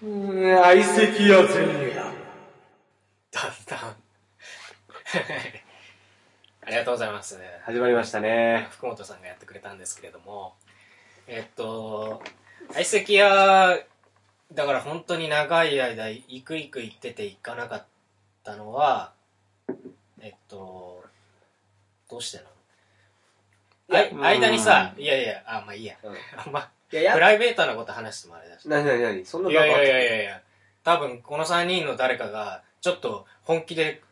[0.00, 1.94] うん、相席屋前夜。
[1.96, 2.12] だん
[3.66, 3.96] だん。
[6.64, 7.36] ありがとうございます。
[7.64, 8.68] 始まりましたね。
[8.70, 10.54] 福本さんがやってくれたんですけれども、
[11.26, 12.22] えっと、
[12.72, 13.76] 相席屋、
[14.52, 17.84] だから本当に長い間、行く行く行ってて行かなかっ
[18.44, 19.12] たのは、
[20.20, 21.04] えっと、
[22.08, 22.44] どうしてな
[24.14, 24.22] の？
[24.22, 25.96] 間にさ、いやいや、あ、まあいいや。
[26.04, 28.68] うん あんま、いや、プライベートなこと話してもあれだし。
[28.68, 30.40] なになになにそんないやいやいやいやいや、
[30.84, 34.02] 多分この3人の誰かが、ちょっと本気で、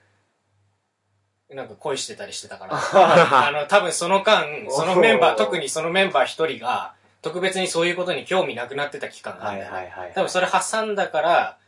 [1.51, 2.75] なんか恋してたりしてたから、
[3.47, 10.13] あの、多分その間、そのメンバー、特にそのメンバー一人が、特別にそういうことに興味なくなってた期間があはいるんだよねはいはい。
[10.13, 11.59] 多分それ挟んだから、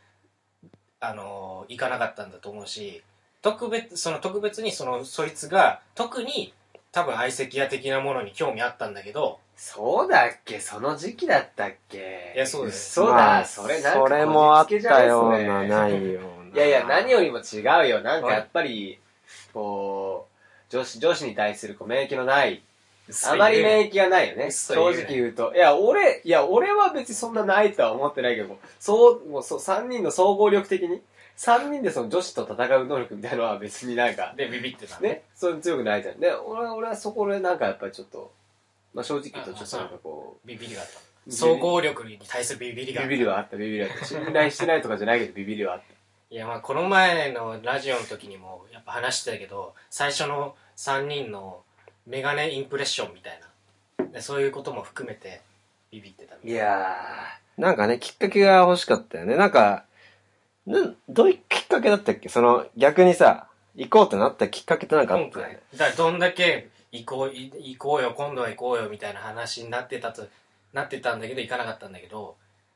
[1.01, 3.03] あのー行かなかったんだと思うし、
[3.41, 6.53] 特別、その特別にその、そいつが、特に
[6.91, 10.61] 多分相席屋的なものに興味あったんだけど、そうだっけ？
[10.61, 12.31] その時期だったっけ？
[12.33, 16.55] いやそうですそうだ、まあそれなんかそれもあったようそれな、ないような。
[16.55, 18.01] いやいや、何よりも違うよ。
[18.01, 18.99] なんかやっぱり、
[19.53, 20.27] こ
[20.71, 22.63] う、女子、女子に対するこう免疫のない、
[23.27, 24.49] あまり免疫がないよね。
[24.49, 25.53] 正直言うと。
[25.53, 31.01] いや、俺、いや、俺は別にそんなないとは思ってないけど、そう、もうそう、三人の総合力的に、
[31.35, 36.19] 三人でその女子と戦う能力みたいなのは別になんか、で、ビビってたね、それ強くないじゃん。
[36.21, 38.31] で、俺は、俺はそこでなんかやっぱりちょっと、
[38.93, 40.99] まあ正直言うとちょっとなんかこビビりがあった。
[41.31, 43.09] 総合力に対するビビりう、があった。
[43.09, 44.05] ビビりはあった、ビビりはあった。
[44.05, 45.93] 信頼してないとかじゃないけど、ビビりはあった。
[46.31, 51.63] いや、まあこの前のラジオの時にもやっぱ話してたけど、最初の3人の
[52.07, 53.39] メガネインプレッションみたい
[53.97, 54.05] な。
[54.05, 55.41] でそういうことも含めて
[55.91, 56.95] ビビってたみたいいや
[57.57, 59.35] なんかね、きっかけが欲しかったよね。
[59.35, 59.83] なんか、
[60.65, 62.29] なんどういうきっかけだったっけ？
[62.29, 70.27] その、逆にさ、行こうってなったきっかけってなんかあ今回ったよね？、だからどんだけ行こう、い行こうよ、今度は行こうよみたいな話になってたと、
[70.73, 72.35] なってたんだけど行かなかったんだけど、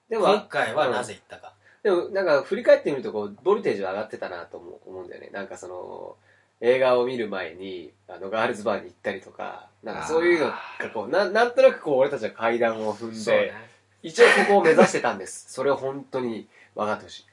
[0.10, 0.12] ー。
[0.12, 1.54] でも、今回はなぜ行ったか。
[1.84, 6.16] でもなんか振り返ってみるとこうボルテージは上がってたなと思う思うんだよねなんかその
[6.62, 10.56] 映画を見る前にあのガールズバーに行ったりとかなんかそういうのが
[10.94, 13.52] こうななんとなくこう俺たちは階段を踏んで、そうね。
[14.02, 17.26] 一応ここを目指してたんですそれを本当に分かってほしい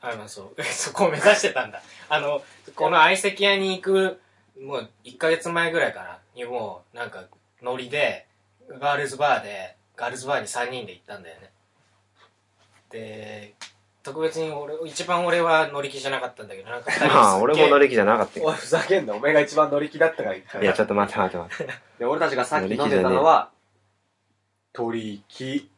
[0.00, 0.62] あの、そう。
[0.62, 1.82] そこを目指してたんだ。
[2.08, 2.42] あの、
[2.74, 4.20] この相席屋に行く、
[4.60, 7.24] もう1ヶ月前ぐらいかな、にもう、なんか、
[7.62, 8.26] ノリで、
[8.68, 11.50] ガールズバーで、ガールズバーに3人で行ったんだよね。
[12.90, 13.54] で、
[14.02, 18.46] 特別に俺、一番俺は乗り気じゃなかったんだけど、なんか2人まあ、俺も乗りり気じゃなかったけど。
[18.46, 21.72] おいふざけんなお前が一番乗り気だったから言ったいや、ちょっと待って待って待って。
[21.98, 23.50] で俺たちがさっき飲んでたのは
[24.72, 25.68] 鳥木い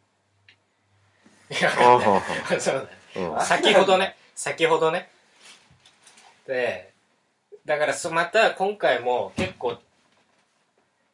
[1.62, 1.70] や、
[2.60, 2.88] そうだね。
[3.16, 5.08] ううん先ほどね、先ほどね。
[6.46, 6.92] で、
[7.64, 9.78] だからそ、また今回も結構、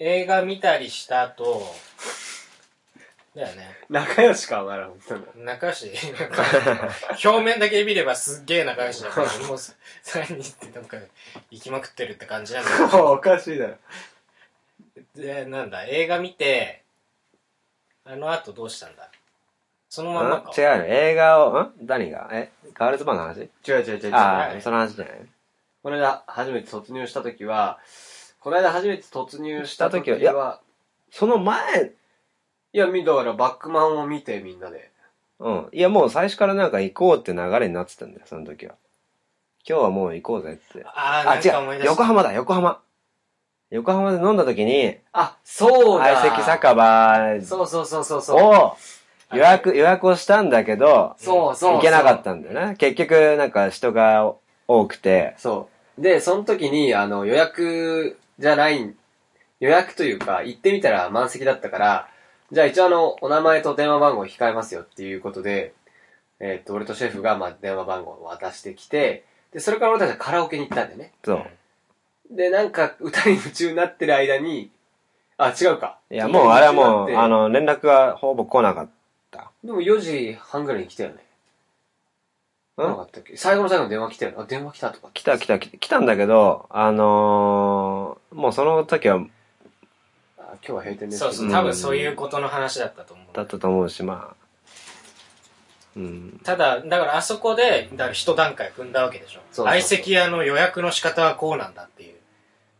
[0.07, 1.63] 映画見たりした後、
[3.35, 3.71] だよね。
[3.89, 5.91] 仲良しかお前ら本当に仲良し？
[7.25, 9.73] 表面だけ見ればすっげえ仲良しだから、 もうさ
[10.05, 10.99] 3人ってなんか
[11.51, 13.13] 行きまくってるって感じなんだけど。
[13.13, 13.77] おかしいだろ
[15.17, 16.85] で、なんだ、映画見て、
[18.05, 19.09] あの後どうしたんだ？
[19.89, 20.53] そのまんまか。
[20.57, 20.85] 違うよ。
[20.87, 21.75] 映画を、ん？
[21.81, 22.29] 何が？
[22.31, 23.39] えガールズバーの話？
[23.67, 25.15] 違う違う違う違うああ、その話じゃない？
[25.83, 27.79] この間初めて突入した時は、
[28.45, 30.65] この間初めて突入した時は、した時はい
[31.11, 31.93] その前、
[32.75, 34.91] いや、見だからバックマンを見てみんなで。
[35.39, 35.69] うん。
[35.73, 38.75] いや、もう最初からなんか行こうって流れになってたんだよ、その時は。
[39.67, 40.85] 今日はもう行こうぜって。
[40.85, 41.85] あー、あ、違う。
[41.87, 42.83] 横浜だ、横浜。
[43.71, 48.43] 横浜で飲んだ時に、あ、そうだ相席酒場そうそうそうそうそう。
[48.43, 48.77] を
[49.33, 51.75] 予約、予約をしたんだけど、そうそう。
[51.77, 52.77] 行けなかったんだよね。
[52.77, 54.35] 結局、なんか人が
[54.69, 56.03] 多くて、そう。
[56.03, 58.95] で、その時に、あの、予約じゃない、
[59.61, 62.09] 予約というか、行ってみたら満席だったから、
[62.53, 65.75] じゃあ一応あの、お名前と電話番号控えますよっていうことで、
[66.41, 71.13] えーっと、俺とシェフが、まあ、電話番号を渡してきて、で、それから俺たちはカラオケに行ったんだよね。
[71.25, 71.47] そう。
[72.31, 74.71] で、なんか、歌に夢中になってる間に、
[75.37, 75.99] あ、違うか。
[76.11, 78.89] いや、もうあれはもう、あの、連絡がほぼ来なかっ
[79.31, 79.53] た。
[79.63, 81.17] でも4時半ぐらいに来たよね。
[82.77, 83.37] 来なかったっけ？
[83.37, 84.37] 最後の最後の電話来たよね。
[84.41, 85.09] あ、電話来たとか。
[85.15, 89.21] 来た来た来た来たんだけど、あのー、もうその時は、あ
[90.39, 93.27] 今日は閉店ですそうそう、うん多分そういうことの話だったと思う。
[93.33, 94.37] だったと思うし、まあ、
[95.97, 96.41] うん。
[96.43, 99.39] ただ、だからあそこで、だから一段階踏んだわけでしょ。
[99.39, 102.15] そうそうそう相席屋の予約の仕方はこうなんだっていう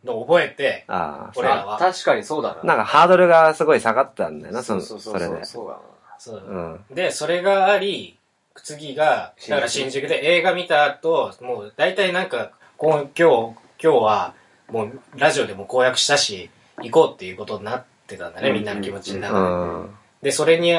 [0.03, 2.63] のを覚えて、ああ、俺らはあ確かにそうだな。
[2.63, 5.45] なんかハードルがすごい下がったんだよな、その、そうそれでそうそう。
[5.45, 5.79] そうだな。
[6.17, 6.43] そう
[6.89, 6.95] うん。
[6.95, 8.19] で、それがあり、
[8.61, 14.33] 次が、だから新宿で映画見た後、もう大体なんか、今日、今日は、
[14.69, 16.49] もうラジオでも公約したし、
[16.81, 19.89] 行こうっていうことになってたんだね、みんなの気持ちのう中で。
[19.89, 19.95] ん。
[20.23, 20.73] で、それに、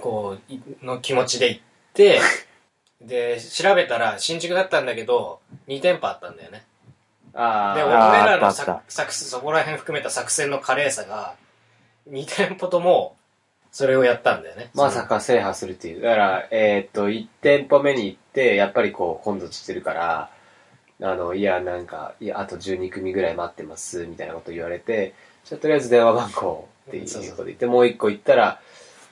[0.00, 1.62] こう、いの気持ちで行っ
[1.92, 2.20] て、
[3.00, 6.64] で、調べたら新宿だったんだけど、2店舗あったんだよね。
[7.32, 11.34] で、ああ、俺らの作作そこら辺含めた作戦の華麗さが、
[12.08, 13.16] 2店舗とも、
[13.76, 14.70] それをやったんだよね。
[14.72, 16.00] まさか制覇するっていう。
[16.00, 20.30] だから、えーっと、1店舗目に行って、やっぱりこう、混雑してるから、
[21.02, 25.12] あの、いや、なんか、いや、あと12組ぐらい待ってます、みたいなこと言われて、
[25.44, 28.62] じゃあとりあえず電話番号っていうことで言って、もう1個行ったら、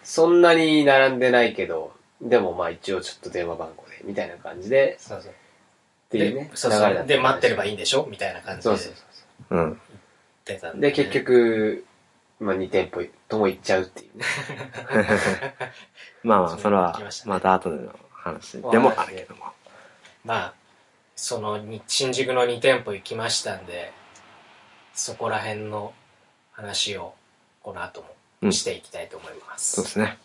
[0.03, 5.31] そんなに並んでないけど、でもまあ一応ちょっと電話番号で、みたいな感じで、そうそう。
[5.31, 5.35] っ
[6.09, 8.07] ていうねで、そうそう流れで、待ってればいいいんでしょ？
[8.11, 8.93] みたいな感じでそうそう
[9.51, 10.81] そううん。
[10.81, 11.85] で、結局、
[12.41, 14.25] まあ2店舗とも行っちゃうっていうね。
[16.23, 19.53] まあまあ、それはました、後での話でもあるけども。
[20.25, 20.55] まあ、
[21.17, 23.93] そのに新宿の2店舗行きましたんで、
[24.95, 25.93] そこら辺の
[26.53, 27.15] 話を
[27.63, 28.05] この後
[28.41, 29.77] うんもしていきたいと思います。
[29.77, 30.19] そうですね。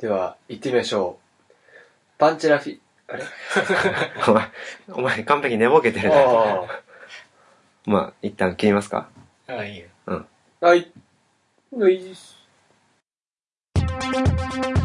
[0.00, 1.52] では、行ってみましょう。
[2.18, 2.78] パンチラフィ、
[3.08, 3.24] あれ？
[4.28, 4.50] お前、
[4.90, 6.16] お前完璧に寝ぼけてるな。
[6.16, 6.66] あ
[7.86, 9.08] まあ、一旦切りますか。
[9.48, 9.86] ああ、いいよ。
[10.06, 10.28] うん。
[10.60, 10.92] はい。
[11.76, 14.77] よいしょ。